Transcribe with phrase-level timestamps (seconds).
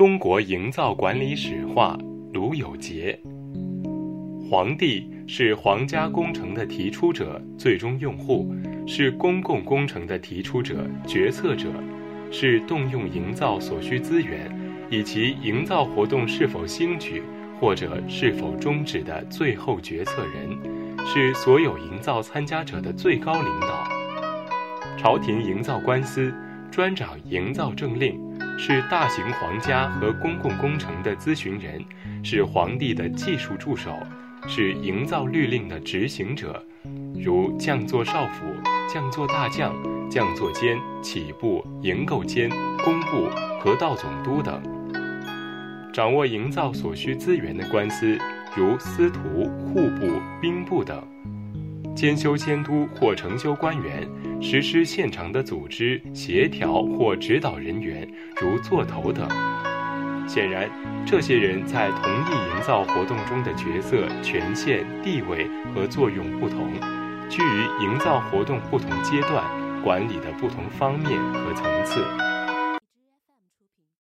[0.00, 1.94] 中国营造管理史话，
[2.32, 3.20] 卢有杰。
[4.50, 8.50] 皇帝是皇家工程的提出者、最终用户，
[8.86, 11.68] 是公共工程的提出者、决策者，
[12.30, 14.50] 是动用营造所需资源
[14.88, 17.22] 以及营造活动是否兴举
[17.60, 23.86] 或者是否终止的最后决策人，是所有营造参加者的最高领导。
[24.96, 26.32] 朝廷营造官司
[26.70, 28.29] 专掌营造政令。
[28.62, 31.82] 是大型皇家和公共工程的咨询人，
[32.22, 33.96] 是皇帝的技术助手，
[34.46, 36.62] 是营造律令的执行者，
[37.18, 38.44] 如将作少府、
[38.86, 39.74] 将作大将、
[40.10, 42.50] 将作监、起部、营构监、
[42.84, 44.62] 工部、河道总督等。
[45.90, 48.18] 掌握营造所需资源的官司，
[48.54, 51.02] 如司徒、户部、兵部等。
[52.00, 54.08] 监修监督或承修官员，
[54.40, 58.08] 实施现场的组织协调或指导人员，
[58.40, 59.28] 如座头等。
[60.26, 60.66] 显然，
[61.04, 66.72] 这些人在同一营造活动中的角色、权限、地位和作用不同，
[67.28, 69.44] 居于营造活动不同阶段，
[69.82, 72.02] 管理的不同方面和层次。